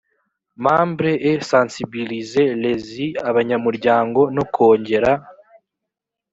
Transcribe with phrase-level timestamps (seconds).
[0.65, 5.11] membres et sensibiliser les y abanyamuryango no kongera